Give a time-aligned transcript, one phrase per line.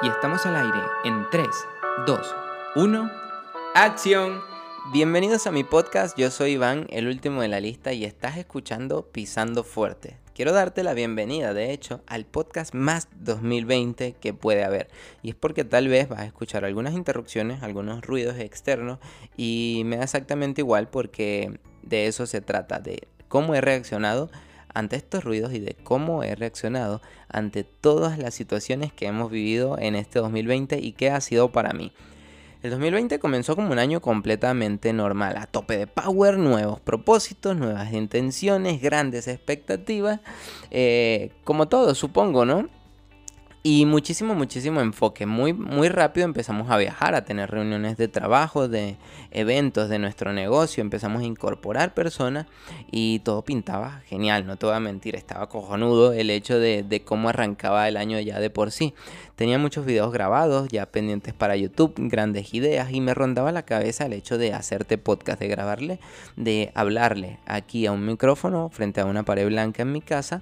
[0.00, 1.48] Y estamos al aire en 3,
[2.06, 2.34] 2,
[2.76, 3.10] 1.
[3.74, 4.40] ¡Acción!
[4.92, 9.10] Bienvenidos a mi podcast, yo soy Iván, el último de la lista, y estás escuchando
[9.10, 10.16] Pisando Fuerte.
[10.36, 14.88] Quiero darte la bienvenida, de hecho, al podcast más 2020 que puede haber.
[15.20, 19.00] Y es porque tal vez vas a escuchar algunas interrupciones, algunos ruidos externos,
[19.36, 24.30] y me da exactamente igual porque de eso se trata, de cómo he reaccionado
[24.74, 29.78] ante estos ruidos y de cómo he reaccionado ante todas las situaciones que hemos vivido
[29.78, 31.92] en este 2020 y qué ha sido para mí.
[32.62, 37.92] El 2020 comenzó como un año completamente normal, a tope de power, nuevos propósitos, nuevas
[37.92, 40.20] intenciones, grandes expectativas,
[40.72, 42.68] eh, como todo supongo, ¿no?
[43.70, 45.26] Y muchísimo, muchísimo enfoque.
[45.26, 48.96] Muy, muy rápido empezamos a viajar, a tener reuniones de trabajo, de
[49.30, 50.80] eventos de nuestro negocio.
[50.80, 52.46] Empezamos a incorporar personas
[52.90, 55.16] y todo pintaba genial, no te voy a mentir.
[55.16, 58.94] Estaba cojonudo el hecho de, de cómo arrancaba el año ya de por sí.
[59.36, 64.06] Tenía muchos videos grabados, ya pendientes para YouTube, grandes ideas y me rondaba la cabeza
[64.06, 66.00] el hecho de hacerte podcast, de grabarle,
[66.36, 70.40] de hablarle aquí a un micrófono frente a una pared blanca en mi casa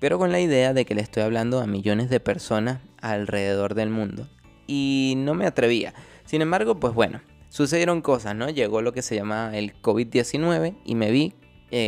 [0.00, 3.90] pero con la idea de que le estoy hablando a millones de personas alrededor del
[3.90, 4.28] mundo.
[4.66, 5.94] Y no me atrevía.
[6.24, 8.50] Sin embargo, pues bueno, sucedieron cosas, ¿no?
[8.50, 11.34] Llegó lo que se llama el COVID-19 y me vi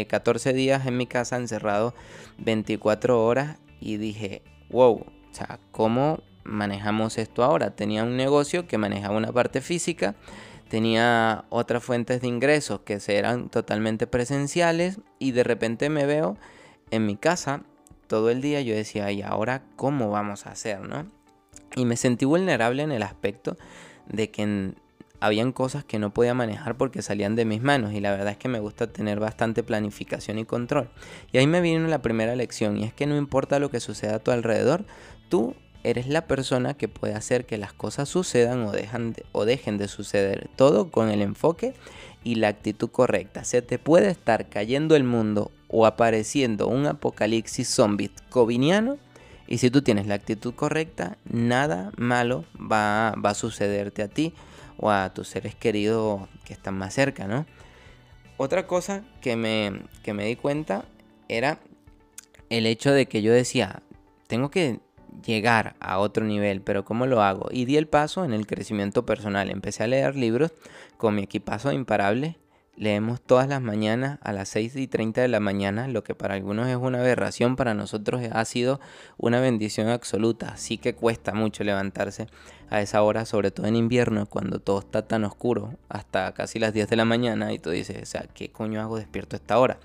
[0.08, 1.94] 14 eh, días en mi casa encerrado
[2.38, 7.74] 24 horas y dije, wow, o sea, ¿cómo manejamos esto ahora?
[7.76, 10.14] Tenía un negocio que manejaba una parte física,
[10.68, 16.36] tenía otras fuentes de ingresos que eran totalmente presenciales y de repente me veo
[16.90, 17.62] en mi casa
[18.10, 21.06] todo el día yo decía, ¿y ahora cómo vamos a hacer, no?
[21.76, 23.56] Y me sentí vulnerable en el aspecto
[24.08, 24.74] de que
[25.20, 28.36] habían cosas que no podía manejar porque salían de mis manos y la verdad es
[28.36, 30.90] que me gusta tener bastante planificación y control.
[31.30, 34.16] Y ahí me vino la primera lección y es que no importa lo que suceda
[34.16, 34.86] a tu alrededor,
[35.28, 39.78] tú eres la persona que puede hacer que las cosas sucedan o, dejan o dejen
[39.78, 40.50] de suceder.
[40.56, 41.74] Todo con el enfoque
[42.22, 43.44] y la actitud correcta.
[43.44, 48.98] Se te puede estar cayendo el mundo o apareciendo un apocalipsis zombie coviniano.
[49.46, 54.32] Y si tú tienes la actitud correcta, nada malo va, a sucederte a ti
[54.76, 57.46] o a tus seres queridos que están más cerca, ¿no?
[58.36, 60.84] Otra cosa que me, que me di cuenta
[61.28, 61.58] era
[62.48, 63.82] el hecho de que yo decía,
[64.28, 64.80] tengo que
[65.24, 67.48] llegar a otro nivel, pero ¿cómo lo hago?
[67.50, 69.50] Y di el paso en el crecimiento personal.
[69.50, 70.52] Empecé a leer libros
[70.96, 72.36] con mi equipazo imparable
[72.80, 76.32] Leemos todas las mañanas a las 6 y 30 de la mañana, lo que para
[76.32, 78.80] algunos es una aberración, para nosotros ha sido
[79.18, 80.56] una bendición absoluta.
[80.56, 82.28] Sí que cuesta mucho levantarse
[82.70, 86.72] a esa hora, sobre todo en invierno, cuando todo está tan oscuro, hasta casi las
[86.72, 89.58] 10 de la mañana, y tú dices, o sea, ¿qué coño hago despierto a esta
[89.58, 89.78] hora?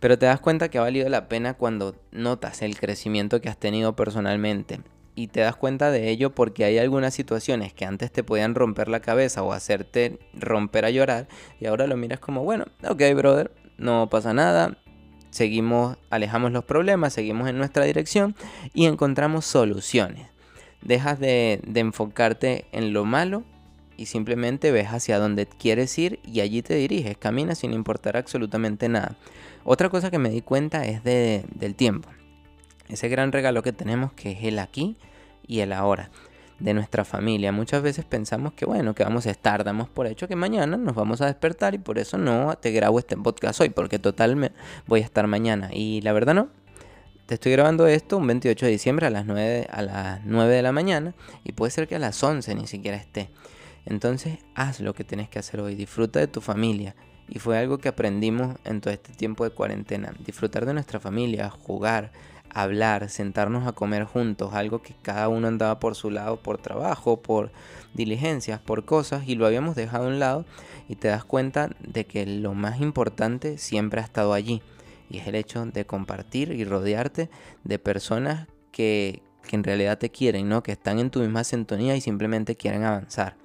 [0.00, 3.58] Pero te das cuenta que ha valido la pena cuando notas el crecimiento que has
[3.58, 4.80] tenido personalmente
[5.14, 8.88] y te das cuenta de ello porque hay algunas situaciones que antes te podían romper
[8.88, 11.28] la cabeza o hacerte romper a llorar
[11.60, 14.78] y ahora lo miras como, bueno, ok, brother, no pasa nada,
[15.30, 18.34] seguimos, alejamos los problemas, seguimos en nuestra dirección
[18.72, 20.28] y encontramos soluciones.
[20.80, 23.44] Dejas de, de enfocarte en lo malo
[24.00, 28.88] y simplemente ves hacia donde quieres ir y allí te diriges, caminas sin importar absolutamente
[28.88, 29.14] nada.
[29.62, 32.08] Otra cosa que me di cuenta es de, del tiempo.
[32.88, 34.96] Ese gran regalo que tenemos que es el aquí
[35.46, 36.10] y el ahora
[36.60, 37.52] de nuestra familia.
[37.52, 40.94] Muchas veces pensamos que bueno, que vamos a estar, damos por hecho que mañana nos
[40.94, 44.52] vamos a despertar y por eso no te grabo este podcast hoy, porque total me
[44.86, 45.68] voy a estar mañana.
[45.74, 46.48] Y la verdad no.
[47.26, 50.62] Te estoy grabando esto un 28 de diciembre a las 9, a las 9 de
[50.62, 51.12] la mañana
[51.44, 53.28] y puede ser que a las 11 ni siquiera esté.
[53.86, 56.94] Entonces haz lo que tienes que hacer hoy, disfruta de tu familia.
[57.28, 60.12] Y fue algo que aprendimos en todo este tiempo de cuarentena.
[60.24, 62.10] Disfrutar de nuestra familia, jugar,
[62.52, 67.22] hablar, sentarnos a comer juntos, algo que cada uno andaba por su lado por trabajo,
[67.22, 67.52] por
[67.94, 70.44] diligencias, por cosas y lo habíamos dejado a un lado
[70.88, 74.62] y te das cuenta de que lo más importante siempre ha estado allí
[75.08, 77.30] y es el hecho de compartir y rodearte
[77.64, 80.62] de personas que, que en realidad te quieren, ¿no?
[80.62, 83.39] que están en tu misma sintonía y simplemente quieren avanzar.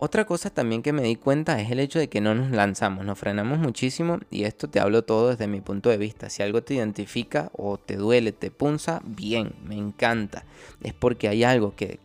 [0.00, 3.04] Otra cosa también que me di cuenta es el hecho de que no nos lanzamos,
[3.04, 6.30] nos frenamos muchísimo y esto te hablo todo desde mi punto de vista.
[6.30, 10.44] Si algo te identifica o te duele, te punza, bien, me encanta.
[10.82, 11.98] Es porque hay algo que,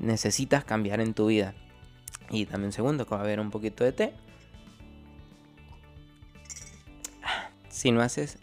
[0.00, 1.54] necesitas cambiar en tu vida.
[2.28, 4.14] Y también segundo, que va a haber un poquito de té.
[7.70, 8.38] Si no haces,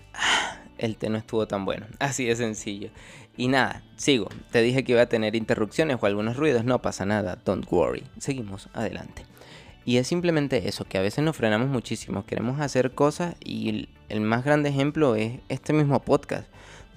[0.80, 1.86] el té no estuvo tan bueno.
[2.00, 2.90] Así de sencillo.
[3.42, 4.30] Y nada, sigo.
[4.52, 8.04] Te dije que iba a tener interrupciones o algunos ruidos, no pasa nada, don't worry.
[8.20, 9.26] Seguimos adelante.
[9.84, 14.22] Y es simplemente eso, que a veces nos frenamos muchísimo, queremos hacer cosas y el,
[14.22, 16.48] más grande ejemplo es este mismo podcast.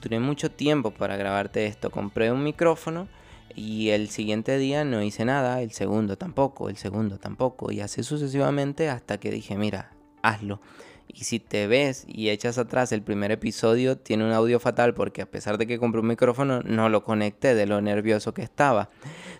[0.03, 3.09] Duré mucho tiempo para grabarte esto, compré un micrófono
[3.55, 7.73] Y el siguiente día no hice nada, el segundo tampoco, el segundo tampoco.
[7.73, 10.61] Y así sucesivamente hasta que dije, mira, hazlo.
[11.09, 15.23] Y si te ves y echas atrás el primer episodio, tiene un audio fatal porque
[15.23, 18.91] a pesar de que compré un micrófono, no lo conecté de lo nervioso que estaba.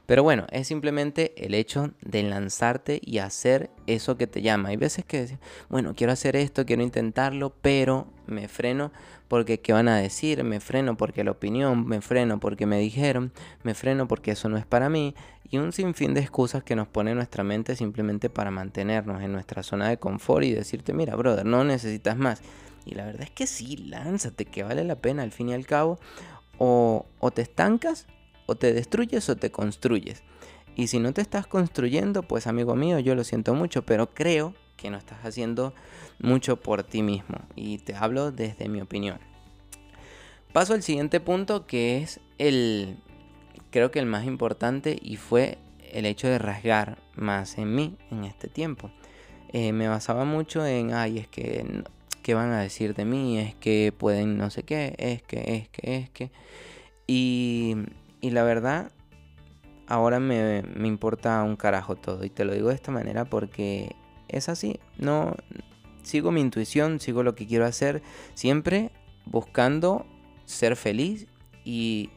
[0.07, 4.69] Pero bueno, es simplemente el hecho de lanzarte y hacer eso que te llama.
[4.69, 5.39] Hay veces que,
[5.69, 8.93] bueno, quiero hacer esto, quiero intentarlo, pero me freno
[9.35, 13.33] porque qué van a decir, me freno porque la opinión, me freno porque me dijeron,
[13.65, 15.17] me freno porque eso no es para mí
[15.51, 19.65] y un sinfín de excusas que nos pone nuestra mente simplemente para mantenernos en nuestra
[19.65, 22.43] zona de confort y decirte, mira, brother, no necesitas más.
[22.87, 25.67] Y la verdad es que sí, lánzate, que vale la pena al fin y al
[25.67, 25.99] cabo.
[26.59, 28.07] O, o te estancas,
[28.47, 30.23] o te destruyes, o te construyes.
[30.77, 34.55] Y si no te estás construyendo, pues amigo mío, yo lo siento mucho, pero creo
[34.77, 35.75] que no estás haciendo
[36.21, 37.39] mucho por ti mismo.
[37.57, 39.19] Y te hablo desde mi opinión.
[40.53, 42.97] Paso al siguiente punto que es el,
[43.71, 45.59] creo que el más importante y fue
[45.93, 48.91] el hecho de rasgar más en mí en este tiempo.
[49.53, 51.85] Eh, me basaba mucho en, ay, es que,
[52.23, 53.39] ¿qué van a decir de mí?
[53.39, 56.31] Es que pueden no sé qué, es que, es que, es que.
[57.07, 57.77] Y,
[58.21, 58.91] y la verdad,
[59.87, 62.25] ahora me, me importa un carajo todo.
[62.25, 63.95] Y te lo digo de esta manera porque
[64.29, 64.81] es así.
[64.99, 65.35] No
[66.03, 68.03] sigo mi intuición, sigo lo que quiero hacer,
[68.35, 68.91] siempre
[69.27, 70.07] buscando
[70.45, 71.27] ser feliz
[71.65, 72.11] y,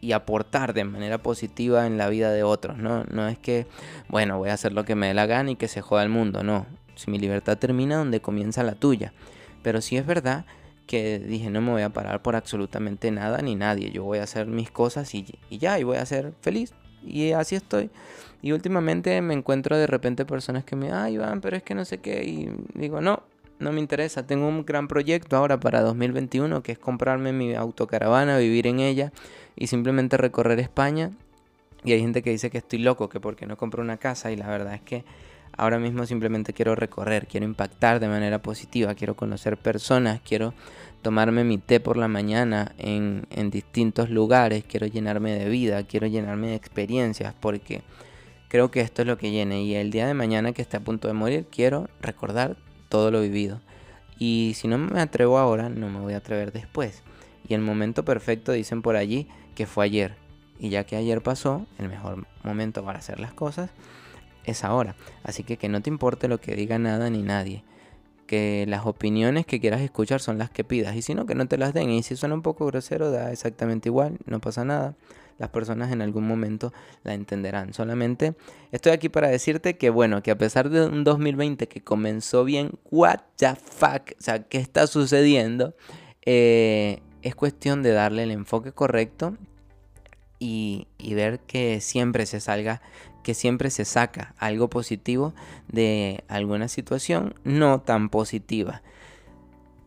[0.00, 3.04] y aportar de manera positiva en la vida de otros, ¿no?
[3.04, 3.66] No es que,
[4.08, 6.08] bueno, voy a hacer lo que me dé la gana y que se joda el
[6.08, 6.66] mundo, no.
[6.94, 9.12] Si mi libertad termina donde comienza la tuya.
[9.62, 10.44] Pero sí es verdad
[10.86, 13.90] que dije, no me voy a parar por absolutamente nada ni nadie.
[13.90, 16.74] Yo voy a hacer mis cosas y, y ya, y voy a ser feliz.
[17.04, 17.90] Y así estoy.
[18.42, 21.84] Y últimamente me encuentro de repente personas que me, ay, van, pero es que no
[21.84, 22.24] sé qué.
[22.24, 23.22] Y digo, no,
[23.60, 24.26] no me interesa.
[24.26, 29.12] Tengo un gran proyecto ahora para 2021 que es comprarme mi autocaravana, vivir en ella
[29.56, 31.12] y simplemente recorrer España.
[31.84, 34.36] Y hay gente que dice que estoy loco, que porque no compro una casa y
[34.36, 35.04] la verdad es que
[35.56, 40.54] ahora mismo simplemente quiero recorrer, quiero impactar de manera positiva, quiero conocer personas, quiero
[41.02, 46.06] tomarme mi té por la mañana en, en distintos lugares, quiero llenarme de vida, quiero
[46.06, 47.82] llenarme de experiencias porque
[48.48, 50.80] creo que esto es lo que llene y el día de mañana que esté a
[50.80, 52.56] punto de morir quiero recordar
[52.88, 53.60] todo lo vivido.
[54.18, 57.02] Y si no me atrevo ahora, no me voy a atrever después.
[57.48, 59.26] Y el momento perfecto dicen por allí
[59.56, 60.14] que fue ayer.
[60.60, 63.70] Y ya que ayer pasó, el mejor momento para hacer las cosas
[64.44, 64.96] es ahora.
[65.24, 67.64] Así que que no te importe lo que diga nada ni nadie.
[68.26, 70.96] Que las opiniones que quieras escuchar son las que pidas.
[70.96, 71.90] Y si no, que no te las den.
[71.90, 74.18] Y si suena un poco grosero, da exactamente igual.
[74.26, 74.94] No pasa nada.
[75.38, 76.72] Las personas en algún momento
[77.04, 77.72] la entenderán.
[77.72, 78.34] Solamente
[78.70, 82.72] estoy aquí para decirte que, bueno, que a pesar de un 2020 que comenzó bien,
[82.90, 85.74] what the fuck, o sea, ¿qué está sucediendo?
[86.24, 89.36] Eh, es cuestión de darle el enfoque correcto
[90.42, 92.82] y, ver que siempre se salga,
[93.22, 95.34] que siempre se saca algo positivo
[95.68, 98.82] de alguna situación no tan positiva.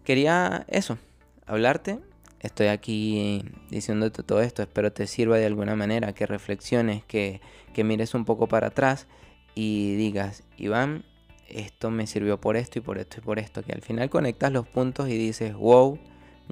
[0.06, 0.98] Quería eso,
[1.46, 2.00] hablarte.
[2.40, 7.42] Estoy aquí diciéndote todo esto, espero te sirva de alguna manera, que reflexiones, que,
[7.74, 9.08] que mires un poco para atrás
[9.56, 11.06] y digas, Iván,
[11.50, 14.52] esto me sirvió por esto y por esto y por esto, que al final conectas
[14.52, 15.98] los puntos y dices, wow,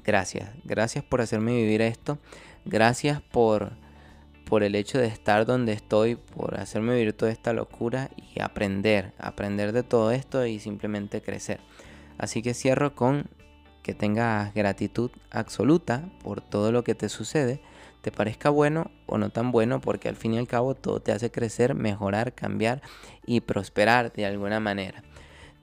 [0.03, 2.17] gracias, gracias por hacerme vivir esto,
[2.65, 3.73] gracias por,
[4.45, 9.13] por el hecho de estar donde estoy, por hacerme vivir toda esta locura y aprender,
[9.17, 11.59] aprender de todo esto y simplemente crecer.
[12.17, 13.27] Así que cierro con
[13.81, 17.61] que tengas gratitud absoluta por todo lo que te sucede,
[18.01, 21.11] te parezca bueno o no tan bueno, porque al fin y al cabo todo te
[21.11, 22.81] hace crecer, mejorar, cambiar
[23.25, 25.03] y prosperar de alguna manera.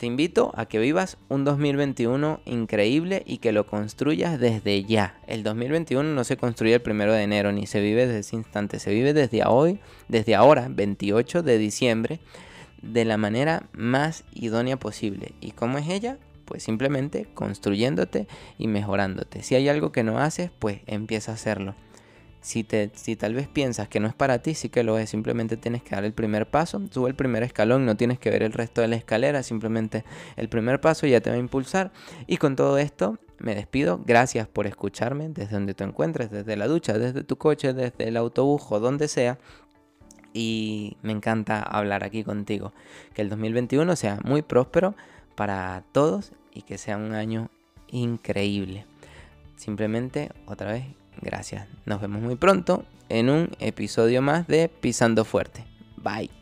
[0.01, 5.21] Te invito a que vivas un 2021 increíble y que lo construyas desde ya.
[5.27, 8.79] El 2021 no se construye el primero de enero ni se vive desde ese instante,
[8.79, 9.79] se vive desde hoy,
[10.09, 12.19] desde ahora, 28 de diciembre,
[12.81, 15.35] de la manera más idónea posible.
[15.43, 16.17] ¿Y cómo es ella?
[16.47, 18.27] Pues simplemente construyéndote
[18.57, 19.43] y mejorándote.
[19.43, 21.75] Si hay algo que no haces, pues empieza a hacerlo.
[22.41, 25.11] Si, te, si tal vez piensas que no es para ti, sí que lo es.
[25.11, 28.43] Simplemente tienes que dar el primer paso, sube el primer escalón, no tienes que ver
[28.43, 30.05] el resto de la escalera, simplemente
[30.37, 31.93] el primer paso ya te va a impulsar.
[32.27, 34.01] Y con todo esto me despido.
[34.07, 38.17] Gracias por escucharme desde donde te encuentres, desde la ducha, desde tu coche, desde el
[38.17, 39.39] autobús o donde sea.
[40.33, 42.73] Y me encanta hablar aquí contigo.
[43.15, 44.95] Que el 2021 sea muy próspero
[45.35, 47.51] para todos y que sea un año
[47.89, 48.87] increíble.
[49.57, 50.85] Simplemente, otra vez,
[51.23, 51.67] Gracias.
[51.87, 55.65] Nos vemos muy pronto en un episodio más de Pisando Fuerte.
[55.97, 56.40] Bye.